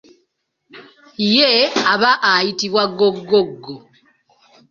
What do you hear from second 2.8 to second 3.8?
ggoggoggo.